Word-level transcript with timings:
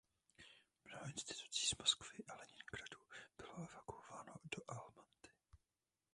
Mnoho 0.85 1.05
institucí 1.09 1.65
z 1.65 1.75
Moskvy 1.79 2.23
a 2.29 2.35
Leningradu 2.35 2.99
bylo 3.37 3.55
evakuováno 3.69 4.33
do 4.57 4.61
Almaty. 4.71 5.31